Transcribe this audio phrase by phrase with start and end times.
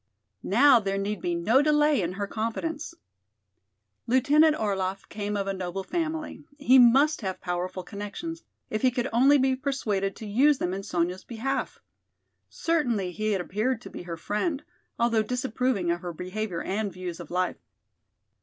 [0.41, 2.95] Now there need be no delay in her confidence.
[4.07, 8.41] Lieutenant Orlaff came of a noble family, he must have powerful connections,
[8.71, 11.77] if he could only be persuaded to use them in Sonya's behalf.
[12.49, 14.63] Certainly he had appeared to be her friend,
[14.97, 17.61] although disapproving of her behavior and views of life.